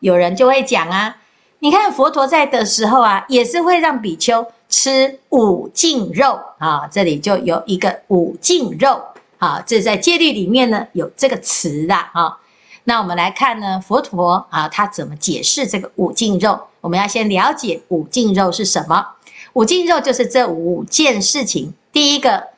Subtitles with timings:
[0.00, 1.18] 有人就会讲啊，
[1.58, 9.02] 你看佛陀在的时候啊，也是会让比丘吃五净肉啊，这里就有一个五净肉
[9.38, 12.38] 啊，这在戒律里面呢有这个词的啊。
[12.84, 16.58] 那我们来看呢，佛陀啊，他怎么解释这个五净肉？
[16.80, 19.06] 我们要先了解五净肉是什么。
[19.52, 21.74] 五净肉就是这五件事情。
[21.92, 22.48] 第一个，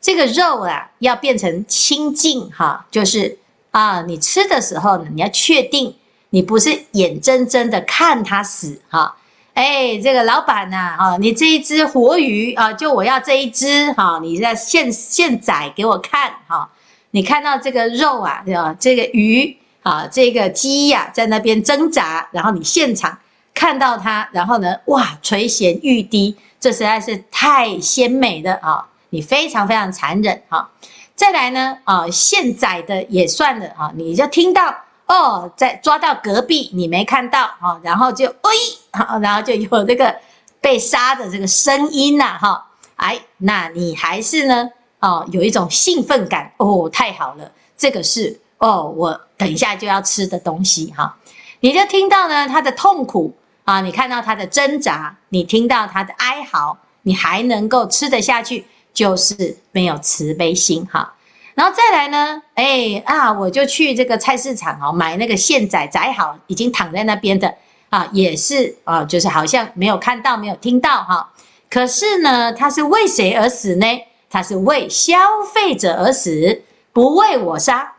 [0.00, 3.38] 这个肉啊要变成清净哈，就是
[3.70, 5.94] 啊，你吃的时候呢，你要确定。
[6.30, 9.16] 你不是眼睁睁的看它死哈，
[9.54, 16.68] 哎，这个老板呐，哈，你这一只活鱼啊，就我要这一只哈，你在现现宰给我看哈，
[17.12, 18.76] 你看到这个肉啊，对吧？
[18.78, 23.18] 这个鱼啊，这个鸡呀，在那边挣扎，然后你现场
[23.54, 30.70] 看到它，然后呢，哇，垂涎欲滴，这实在是太鲜美了啊，你非常非常残忍哈。
[31.14, 34.74] 再来呢，啊，现宰的也算了啊，你就听到。
[35.10, 40.14] 哦，在抓到隔壁，你没看到哈，然后就哎，然后就有这个
[40.60, 44.68] 被杀的这个声音呐哈，哎，那你还是呢
[45.00, 51.16] 哦，有一种兴奋感哦，太好了，这个是哦，我等一下就要吃的东西哈，
[51.60, 53.34] 你就听到呢他的痛苦
[53.64, 61.14] 啊，你看到他的挣扎，你听到他的哀嚎，你还能够吃得下去，就是没有慈悲心哈。
[61.54, 67.52] 然后再来呢，哎啊，我就去这个菜市场哦，买那个现宰宰好，已经躺在那边的
[67.90, 71.32] 啊，也是啊，就是好像没有看到，没有听到哈。
[71.68, 73.86] 可是呢，他是为谁而死呢？
[74.30, 75.16] 他是为消
[75.52, 77.94] 费者而死，不为我杀。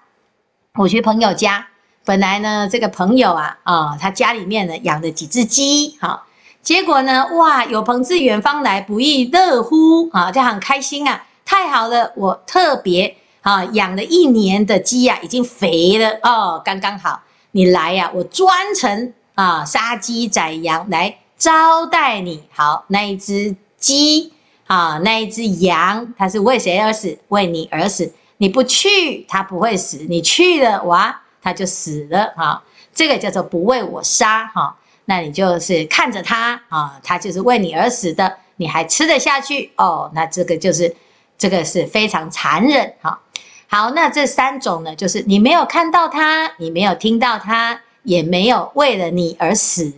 [0.76, 1.68] 我去朋友家，
[2.06, 6.24] 本来呢，这个朋友啊啊，他家里面呢养了几只鸡，哈，
[6.62, 13.16] 结果呢，哇，有朋自远方来，不亦乐乎啊，就很开心啊，太好了，我特别。
[13.42, 17.22] 啊，养了一年的鸡呀、啊，已经肥了哦，刚刚好。
[17.52, 22.44] 你来呀、啊，我专程啊杀鸡宰羊来招待你。
[22.52, 24.34] 好，那一只鸡
[24.68, 27.18] 啊，那一只羊，它是为谁而死？
[27.30, 28.14] 为你而死。
[28.38, 32.34] 你不去，它不会死；你去了，哇，它就死了。
[32.36, 32.64] 哈、啊，
[32.94, 34.48] 这个叫做不为我杀。
[34.48, 34.76] 哈、
[35.10, 40.12] 那你就是看着它啊，它就是为你而死的，你还吃得下去哦？
[40.14, 40.96] 那这个就是
[41.36, 42.94] 这个是非常残忍。
[43.02, 43.20] 哈、
[43.68, 49.92] 好，那这三种呢，就是你没有看到他，你没有听到他，也没有为了你而死，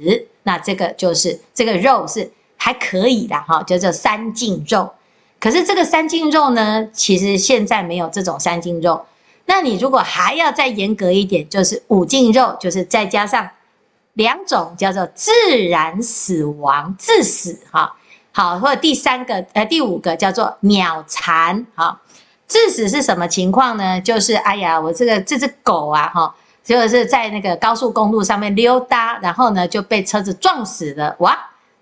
[0.44, 4.90] 那这个就是这个肉是还可以的哈，叫做三净肉。
[5.42, 9.06] 可是这个三净肉呢，其实现在没有这种三净肉。
[9.46, 13.50] 那你如果还要再严格一点，就是五净肉，就是再加上
[14.14, 15.32] 两种叫做自
[15.70, 17.96] 然死亡，致死哈。
[18.34, 22.00] 好，或者第三个呃第五个叫做鸟残哈。
[22.48, 24.02] 致死是什么情况呢？
[24.02, 31.38] 就是哎呀，我这个这只狗啊，哈，就是在那个高速公路上面溜达，然后呢就被车子撞死了，哇，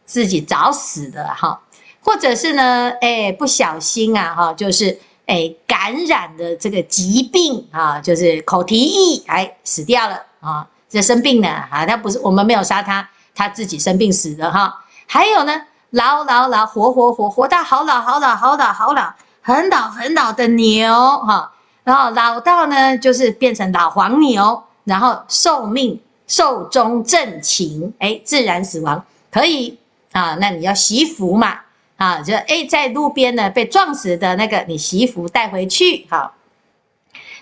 [0.06, 1.60] 自己找死的哈，
[2.02, 14.84] 或者是呢，哎，不小心啊，哈，就是哎感染的这个疾病啊，就是口蹄疫，哎，死掉了啊，这生病了啊，他不是我们没有杀他，他自己生病死的哈。
[15.06, 15.62] 还有呢，
[15.92, 19.14] 老老老，活活活活到好老好老好老好老。
[19.42, 21.52] 很老很老的牛哈，
[21.84, 29.80] 然后老到呢，就是变成老黄牛，然后寿命寿终正寝，哎，自然死亡可以
[30.12, 30.36] 啊。
[30.40, 31.62] 那你要惜福嘛
[31.98, 36.34] 啊，就哎在路边呢被撞死的那个，你惜福带回去好。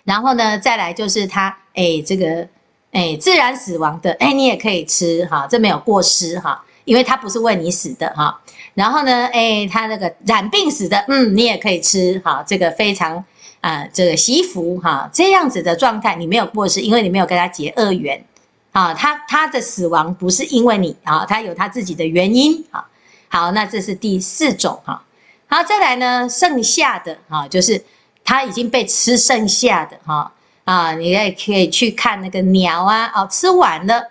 [0.06, 2.48] 然后呢，再来就是他哎这个
[2.92, 8.40] 哎自然死亡的哎，你也可以吃哈，这没有过失哈，因为他不是为你死的哈。
[8.74, 13.18] 然后呢，诶，他那个染病死的，嗯，你也可以吃，哈，这个非常，
[13.60, 18.24] 啊、呃，这个惜福，哈，这样子的状态，你没有过失，因为你没有跟他结恶缘，
[18.72, 22.86] 啊，他他的死亡不是因为你，啊，他有他自己的原因，啊，
[23.30, 25.04] 好，那这是第四种，哈，
[25.48, 27.84] 好，再来呢，剩下的，哈，就是
[28.24, 30.32] 他已经被吃剩下的，哈，
[30.68, 34.04] 啊，你也可以去看那个鸟啊，哦，吃完了，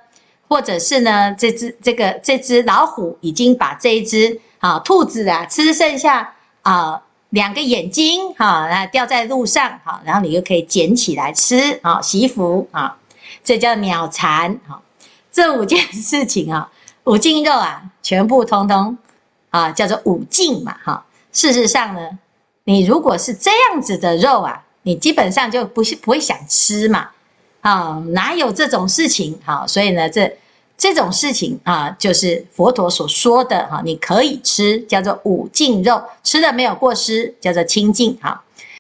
[0.49, 4.41] 或者是呢，这只这个这只老虎已经把这一只。
[4.59, 12.97] 啊，兔子啊，吃剩下啊两个眼睛，哈，那掉在路上，好，然后你又可以捡起来吃，啊，惜福啊，
[13.45, 14.81] 这叫鸟残，哈，
[15.31, 16.71] 这五件事情啊，
[17.05, 18.97] 五斤肉啊，全部通通
[19.51, 21.05] 啊，叫做五净嘛，哈。
[21.31, 22.19] 事实上呢，
[22.65, 27.09] 你如果是这样子的肉啊，你基本上就不是不会想吃嘛，
[27.61, 29.37] 啊，哪有这种事情？
[29.45, 30.33] 啊，所以呢，这。
[30.79, 38.45] 这种事情啊，就是佛陀所说的哈，你可以吃，叫做五净肉，吃了没有过失，叫做清净哈。